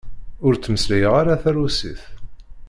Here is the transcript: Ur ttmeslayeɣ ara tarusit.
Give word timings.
Ur 0.45 0.53
ttmeslayeɣ 0.55 1.13
ara 1.21 1.41
tarusit. 1.41 2.01